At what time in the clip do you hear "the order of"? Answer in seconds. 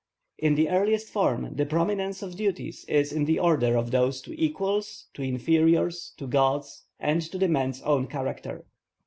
3.25-3.91